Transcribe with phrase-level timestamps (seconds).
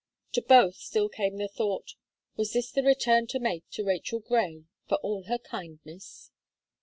[0.31, 1.93] To both still came the thought:
[2.35, 6.31] "Was this the return to make to Rachel Gray for all her kindness?"